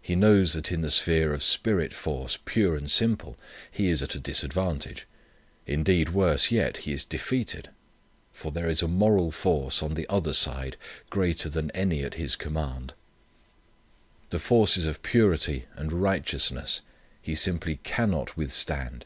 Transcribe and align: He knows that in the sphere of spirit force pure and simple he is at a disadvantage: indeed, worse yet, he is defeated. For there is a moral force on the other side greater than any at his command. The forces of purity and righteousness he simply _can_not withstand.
He 0.00 0.16
knows 0.16 0.54
that 0.54 0.72
in 0.72 0.80
the 0.80 0.90
sphere 0.90 1.34
of 1.34 1.42
spirit 1.42 1.92
force 1.92 2.38
pure 2.46 2.74
and 2.74 2.90
simple 2.90 3.38
he 3.70 3.90
is 3.90 4.00
at 4.00 4.14
a 4.14 4.18
disadvantage: 4.18 5.06
indeed, 5.66 6.08
worse 6.08 6.50
yet, 6.50 6.78
he 6.78 6.92
is 6.92 7.04
defeated. 7.04 7.68
For 8.32 8.50
there 8.50 8.66
is 8.70 8.80
a 8.80 8.88
moral 8.88 9.30
force 9.30 9.82
on 9.82 9.92
the 9.92 10.06
other 10.08 10.32
side 10.32 10.78
greater 11.10 11.50
than 11.50 11.70
any 11.72 12.02
at 12.02 12.14
his 12.14 12.34
command. 12.34 12.94
The 14.30 14.38
forces 14.38 14.86
of 14.86 15.02
purity 15.02 15.66
and 15.74 15.92
righteousness 15.92 16.80
he 17.20 17.34
simply 17.34 17.76
_can_not 17.84 18.36
withstand. 18.38 19.04